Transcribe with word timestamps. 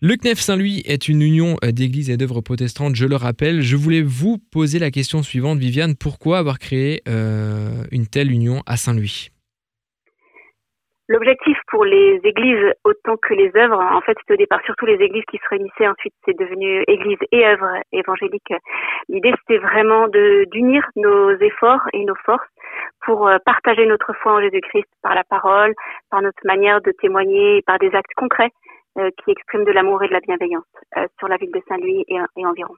Le 0.00 0.14
CNEF 0.14 0.38
Saint-Louis 0.38 0.84
est 0.86 1.08
une 1.08 1.22
union 1.22 1.56
euh, 1.64 1.72
d'églises 1.72 2.08
et 2.08 2.16
d'œuvres 2.16 2.40
protestantes, 2.40 2.94
je 2.94 3.04
le 3.04 3.16
rappelle. 3.16 3.62
Je 3.62 3.74
voulais 3.74 4.00
vous 4.06 4.38
poser 4.52 4.78
la 4.78 4.92
question 4.92 5.24
suivante, 5.24 5.58
Viviane. 5.58 5.98
Pourquoi 5.98 6.38
avoir 6.38 6.60
créé 6.60 7.02
euh, 7.08 7.82
une 7.90 8.06
telle 8.06 8.30
union 8.30 8.62
à 8.64 8.76
Saint-Louis? 8.76 9.30
L'objectif 11.08 11.58
pour 11.66 11.84
les 11.84 12.20
églises 12.22 12.74
autant 12.84 13.16
que 13.16 13.34
les 13.34 13.50
œuvres, 13.56 13.80
en 13.80 14.00
fait, 14.02 14.14
c'était 14.20 14.34
au 14.34 14.36
départ 14.36 14.60
surtout 14.66 14.86
les 14.86 15.02
églises 15.02 15.24
qui 15.28 15.38
se 15.38 15.48
réunissaient. 15.50 15.88
Ensuite, 15.88 16.14
c'est 16.24 16.38
devenu 16.38 16.84
église 16.86 17.18
et 17.32 17.44
œuvres 17.44 17.82
évangéliques. 17.90 18.54
L'idée, 19.08 19.34
c'était 19.40 19.58
vraiment 19.58 20.06
d'unir 20.52 20.86
nos 20.94 21.36
efforts 21.40 21.82
et 21.92 22.04
nos 22.04 22.14
forces 22.24 22.46
pour 23.04 23.26
euh, 23.26 23.38
partager 23.44 23.84
notre 23.86 24.12
foi 24.22 24.34
en 24.34 24.42
Jésus-Christ 24.42 24.86
par 25.02 25.16
la 25.16 25.24
parole, 25.24 25.74
par 26.08 26.22
notre 26.22 26.46
manière 26.46 26.80
de 26.82 26.92
témoigner, 26.92 27.62
par 27.62 27.80
des 27.80 27.92
actes 27.96 28.14
concrets 28.14 28.52
qui 28.96 29.30
expriment 29.30 29.64
de 29.64 29.72
l'amour 29.72 30.02
et 30.02 30.08
de 30.08 30.12
la 30.12 30.20
bienveillance 30.20 30.64
euh, 30.96 31.06
sur 31.18 31.28
la 31.28 31.36
ville 31.36 31.52
de 31.52 31.60
Saint-Louis 31.68 32.04
et, 32.08 32.44
environ. 32.44 32.74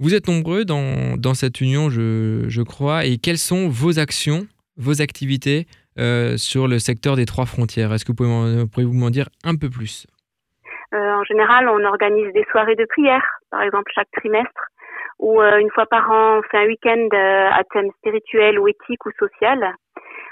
Vous 0.00 0.14
êtes 0.14 0.28
nombreux 0.28 0.64
dans, 0.64 1.16
dans 1.16 1.34
cette 1.34 1.60
union, 1.60 1.88
je, 1.88 2.44
je, 2.48 2.62
crois, 2.62 3.04
et 3.04 3.18
quelles 3.18 3.38
sont 3.38 3.68
vos 3.68 3.98
actions, 3.98 4.46
vos 4.76 5.00
activités 5.00 5.66
euh, 5.98 6.36
sur 6.36 6.66
le 6.66 6.78
secteur 6.78 7.16
des 7.16 7.26
trois 7.26 7.46
frontières? 7.46 7.92
Est-ce 7.92 8.04
que 8.04 8.12
vous 8.12 8.68
pouvez, 8.68 8.86
vous 8.86 8.92
m'en 8.92 9.10
dire 9.10 9.28
un 9.44 9.56
peu 9.56 9.70
plus? 9.70 10.06
En 10.92 11.24
général, 11.24 11.68
on 11.68 11.82
organise 11.84 12.32
des 12.34 12.44
soirées 12.52 12.76
de 12.76 12.84
prière, 12.84 13.24
par 13.50 13.62
exemple 13.62 13.90
chaque 13.94 14.10
trimestre, 14.12 14.68
ou 15.18 15.40
une 15.40 15.70
fois 15.70 15.86
par 15.86 16.08
an, 16.08 16.38
on 16.38 16.42
fait 16.42 16.58
un 16.58 16.66
week-end 16.66 17.08
à 17.12 17.64
thème 17.72 17.90
spirituel 17.98 18.60
ou 18.60 18.68
éthique 18.68 19.04
ou 19.04 19.10
social. 19.18 19.74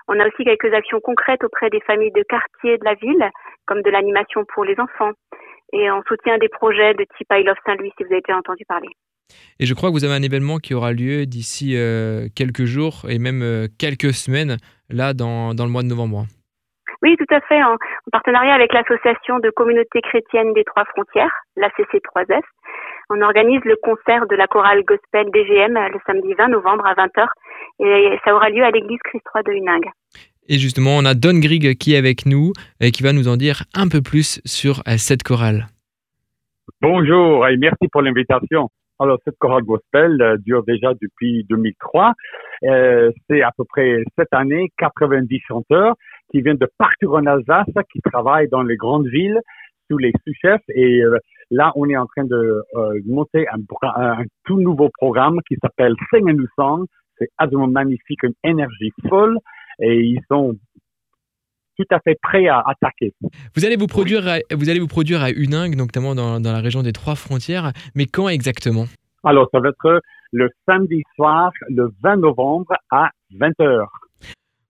On 0.08 0.20
a 0.20 0.26
aussi 0.26 0.44
quelques 0.44 0.72
actions 0.72 1.00
concrètes 1.00 1.42
auprès 1.42 1.70
des 1.70 1.80
familles 1.80 2.12
de 2.12 2.22
quartier 2.28 2.78
de 2.78 2.84
la 2.84 2.94
ville, 2.94 3.30
comme 3.72 3.82
de 3.82 3.90
l'animation 3.90 4.44
pour 4.52 4.64
les 4.64 4.78
enfants. 4.78 5.12
Et 5.72 5.90
on 5.90 6.02
soutient 6.02 6.36
des 6.36 6.50
projets 6.50 6.92
de 6.92 7.06
type 7.16 7.28
I 7.30 7.42
Love 7.42 7.56
Saint-Louis, 7.64 7.92
si 7.96 8.04
vous 8.04 8.12
avez 8.12 8.20
déjà 8.20 8.36
entendu 8.36 8.64
parler. 8.66 8.88
Et 9.58 9.64
je 9.64 9.72
crois 9.72 9.88
que 9.88 9.94
vous 9.94 10.04
avez 10.04 10.12
un 10.12 10.22
événement 10.22 10.58
qui 10.58 10.74
aura 10.74 10.92
lieu 10.92 11.24
d'ici 11.24 11.74
euh, 11.76 12.28
quelques 12.36 12.64
jours 12.64 13.06
et 13.08 13.18
même 13.18 13.40
euh, 13.42 13.68
quelques 13.78 14.12
semaines, 14.12 14.58
là, 14.90 15.14
dans, 15.14 15.54
dans, 15.54 15.64
le 15.64 15.70
mois 15.70 15.82
de 15.82 15.88
novembre. 15.88 16.26
Oui, 17.00 17.16
tout 17.16 17.34
à 17.34 17.40
fait, 17.40 17.62
en, 17.64 17.76
partenariat 18.12 18.52
avec 18.52 18.74
l'association 18.74 19.38
de 19.38 19.48
communautés 19.48 20.02
chrétiennes 20.02 20.52
des 20.52 20.64
Trois 20.64 20.84
Frontières, 20.84 21.32
la 21.56 21.68
CC3S. 21.70 22.42
On 23.08 23.22
organise 23.22 23.64
le 23.64 23.76
concert 23.82 24.26
de 24.26 24.36
la 24.36 24.46
chorale 24.46 24.84
gospel 24.84 25.30
DGM 25.32 25.74
le 25.74 25.98
samedi 26.06 26.34
20 26.34 26.48
novembre 26.48 26.86
à 26.86 26.94
20h 26.94 27.26
et 27.80 28.18
ça 28.24 28.34
aura 28.34 28.50
lieu 28.50 28.62
à 28.62 28.70
l'église 28.70 29.00
Christ 29.04 29.24
3 29.24 29.42
de 29.42 29.52
Huningue. 29.52 29.90
Et 30.48 30.58
justement, 30.58 30.96
on 30.96 31.04
a 31.04 31.14
Don 31.14 31.38
Grigg 31.38 31.76
qui 31.78 31.94
est 31.94 31.96
avec 31.96 32.26
nous 32.26 32.52
et 32.80 32.90
qui 32.90 33.02
va 33.02 33.12
nous 33.12 33.28
en 33.28 33.36
dire 33.36 33.62
un 33.74 33.88
peu 33.88 34.02
plus 34.02 34.40
sur 34.44 34.80
euh, 34.88 34.96
cette 34.96 35.22
chorale. 35.22 35.68
Bonjour 36.80 37.46
et 37.46 37.56
merci 37.56 37.86
pour 37.92 38.02
l'invitation. 38.02 38.68
Alors, 38.98 39.18
cette 39.24 39.38
chorale 39.38 39.62
gospel 39.62 40.20
euh, 40.20 40.36
dure 40.38 40.64
déjà 40.64 40.92
depuis 41.00 41.44
2003. 41.48 42.12
Euh, 42.64 43.10
c'est 43.28 43.42
à 43.42 43.50
peu 43.56 43.64
près 43.64 44.02
cette 44.18 44.32
année 44.32 44.70
90 44.78 45.40
chanteurs 45.46 45.94
qui 46.32 46.40
viennent 46.40 46.56
de 46.56 46.68
partout 46.76 47.14
en 47.14 47.24
Alsace, 47.26 47.66
qui 47.92 48.00
travaillent 48.00 48.48
dans 48.48 48.62
les 48.62 48.76
grandes 48.76 49.06
villes 49.06 49.40
sous 49.88 49.98
les 49.98 50.12
sous-chefs. 50.26 50.62
Et 50.74 51.02
là, 51.50 51.72
on 51.76 51.88
est 51.88 51.96
en 51.96 52.06
train 52.06 52.24
de 52.24 52.64
monter 53.06 53.46
un, 53.48 54.24
tout 54.44 54.58
nouveau 54.58 54.88
programme 54.88 55.40
qui 55.46 55.56
s'appelle 55.60 55.94
Sing 56.10 56.28
a 56.30 56.32
New 56.32 56.46
Song. 56.56 56.86
C'est 57.18 57.28
absolument 57.36 57.68
magnifique, 57.68 58.22
une 58.22 58.34
énergie 58.44 58.92
folle 59.08 59.36
et 59.80 60.00
ils 60.00 60.20
sont 60.30 60.54
tout 61.78 61.86
à 61.90 62.00
fait 62.00 62.18
prêts 62.22 62.48
à 62.48 62.60
attaquer. 62.60 63.12
Vous 63.56 63.64
allez 63.64 63.76
vous 63.76 63.86
produire, 63.86 64.28
à, 64.28 64.38
vous 64.54 64.68
allez 64.68 64.80
vous 64.80 64.88
produire 64.88 65.22
à 65.22 65.30
Uningue, 65.30 65.76
notamment 65.76 66.14
dans, 66.14 66.40
dans 66.40 66.52
la 66.52 66.60
région 66.60 66.82
des 66.82 66.92
Trois 66.92 67.14
Frontières, 67.14 67.72
mais 67.94 68.06
quand 68.06 68.28
exactement? 68.28 68.86
Alors, 69.24 69.48
ça 69.52 69.60
va 69.60 69.70
être 69.70 70.00
le 70.32 70.50
samedi 70.66 71.02
soir, 71.14 71.52
le 71.68 71.90
20 72.02 72.16
novembre 72.16 72.74
à 72.90 73.10
20h. 73.34 73.86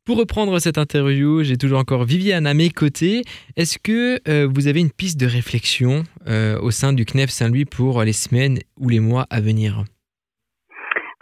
Pour 0.05 0.19
reprendre 0.19 0.59
cette 0.59 0.79
interview, 0.79 1.45
j'ai 1.45 1.57
toujours 1.57 1.79
encore 1.79 2.03
Viviane 2.05 2.47
à 2.47 2.55
mes 2.55 2.71
côtés. 2.71 3.23
Est-ce 3.57 3.79
que 3.79 4.19
euh, 4.29 4.49
vous 4.53 4.67
avez 4.67 4.81
une 4.81 4.91
piste 4.91 5.19
de 5.19 5.27
réflexion 5.27 6.03
euh, 6.27 6.59
au 6.61 6.73
sein 6.73 6.93
du 6.93 7.05
CNEF 7.05 7.31
Saint-Louis 7.31 7.67
pour 7.67 8.03
les 8.03 8.13
semaines 8.13 8.59
ou 8.81 8.89
les 8.89 8.99
mois 8.99 9.27
à 9.31 9.41
venir? 9.41 9.85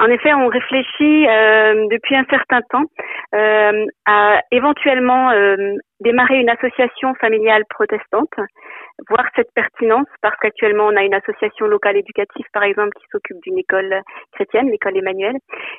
En 0.00 0.06
effet, 0.06 0.32
on 0.32 0.48
réfléchit 0.48 1.28
euh, 1.28 1.86
depuis 1.90 2.16
un 2.16 2.24
certain 2.30 2.62
temps 2.70 2.84
euh, 3.34 3.84
à 4.06 4.40
éventuellement 4.50 5.30
euh, 5.30 5.74
démarrer 6.00 6.38
une 6.38 6.48
association 6.48 7.12
familiale 7.20 7.64
protestante, 7.68 8.32
voir 9.10 9.26
cette 9.36 9.52
pertinence, 9.54 10.06
parce 10.22 10.34
qu'actuellement 10.40 10.86
on 10.86 10.96
a 10.96 11.02
une 11.02 11.12
association 11.12 11.66
locale 11.66 11.98
éducative, 11.98 12.46
par 12.54 12.62
exemple, 12.62 12.92
qui 12.98 13.04
s'occupe 13.12 13.36
d'une 13.42 13.58
école 13.58 14.00
chrétienne, 14.32 14.70
l'école 14.70 14.96
Emmanuel, 14.96 15.36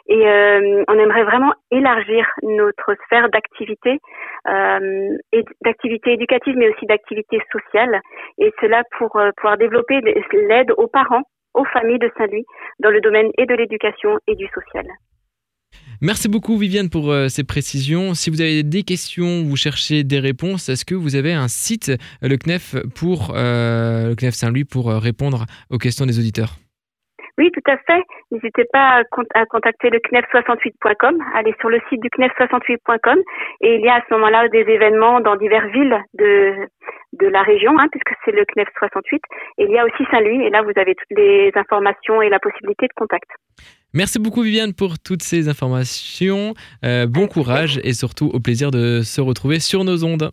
et 0.07 0.23
on 0.88 0.99
aimerait 0.99 1.23
vraiment 1.23 1.53
élargir 1.71 2.27
notre 2.43 2.95
sphère 3.05 3.29
d'activité, 3.29 3.99
et 4.47 5.45
d'activité 5.61 6.13
éducative, 6.13 6.55
mais 6.55 6.69
aussi 6.69 6.85
d'activité 6.85 7.41
sociale, 7.51 7.99
et 8.38 8.53
cela 8.61 8.83
pour 8.99 9.19
pouvoir 9.38 9.57
développer 9.57 10.01
l'aide 10.33 10.71
aux 10.77 10.88
parents 10.88 11.23
aux 11.53 11.66
familles 11.66 12.00
de 12.00 12.12
Saint-Louis 12.17 12.45
dans 12.79 12.89
le 12.89 13.01
domaine 13.01 13.29
et 13.38 13.45
de 13.45 13.56
l'éducation 13.56 14.17
et 14.28 14.35
du 14.35 14.47
social. 14.47 14.85
Merci 16.01 16.28
beaucoup 16.28 16.57
Viviane 16.57 16.89
pour 16.89 17.12
euh, 17.12 17.28
ces 17.28 17.44
précisions. 17.44 18.13
Si 18.16 18.29
vous 18.29 18.41
avez 18.41 18.63
des 18.63 18.81
questions, 18.84 19.44
vous 19.44 19.56
cherchez 19.56 20.03
des 20.03 20.19
réponses, 20.19 20.67
est-ce 20.67 20.84
que 20.84 20.95
vous 20.95 21.16
avez 21.16 21.34
un 21.34 21.47
site, 21.47 21.89
euh, 21.89 22.28
le 22.28 22.38
CNEF, 22.38 22.75
pour, 23.00 23.34
euh, 23.35 24.09
le 24.09 24.16
CNEF 24.16 24.34
Saint-Louis, 24.34 24.66
pour 24.66 24.91
répondre 24.91 25.45
aux 25.69 25.78
questions 25.78 26.06
des 26.07 26.17
auditeurs? 26.17 26.57
Oui, 27.38 27.50
tout 27.51 27.72
à 27.72 27.78
fait. 27.78 28.03
N'hésitez 28.31 28.66
pas 28.73 29.03
à, 29.33 29.45
contacter 29.45 29.89
le 29.89 30.00
CNEF68.com, 30.00 31.18
allez 31.35 31.53
sur 31.59 31.69
le 31.69 31.79
site 31.89 32.01
du 32.01 32.09
CNEF68.com 32.09 33.19
et 33.62 33.75
il 33.75 33.81
y 33.81 33.88
a 33.88 33.95
à 33.95 34.01
ce 34.07 34.13
moment-là 34.16 34.47
des 34.50 34.59
événements 34.59 35.22
dans 35.22 35.35
diverses 35.35 35.72
villes 35.72 35.97
de, 36.16 36.68
de 37.13 37.28
la 37.28 37.44
région, 37.44 37.78
hein, 37.79 37.88
puisque 37.91 38.10
c'est 38.25 38.31
le 38.31 38.43
CNEF 38.53 38.67
68. 38.77 39.21
Et 39.57 39.63
il 39.63 39.71
y 39.71 39.77
a 39.77 39.85
aussi 39.85 40.03
Saint-Louis 40.11 40.43
et 40.43 40.49
là 40.49 40.61
vous 40.61 40.73
avez 40.75 40.95
toutes 40.95 41.17
les 41.17 41.51
informations 41.55 42.21
et 42.21 42.29
la 42.29 42.39
possibilité 42.39 42.87
de 42.87 42.93
contact. 42.95 43.29
Merci 43.93 44.19
beaucoup 44.19 44.41
Viviane 44.41 44.73
pour 44.73 44.99
toutes 44.99 45.23
ces 45.23 45.49
informations. 45.49 46.53
Euh, 46.85 47.07
bon 47.07 47.27
courage 47.27 47.79
et 47.83 47.93
surtout 47.93 48.29
au 48.33 48.39
plaisir 48.39 48.71
de 48.71 49.01
se 49.01 49.19
retrouver 49.19 49.59
sur 49.59 49.83
nos 49.83 50.03
ondes. 50.03 50.31